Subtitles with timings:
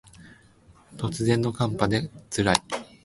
[0.97, 2.61] 突然の寒波で辛い